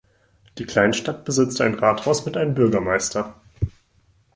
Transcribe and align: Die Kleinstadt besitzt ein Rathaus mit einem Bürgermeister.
Die 0.57 0.65
Kleinstadt 0.65 1.25
besitzt 1.25 1.61
ein 1.61 1.75
Rathaus 1.75 2.25
mit 2.25 2.35
einem 2.35 2.55
Bürgermeister. 2.55 3.35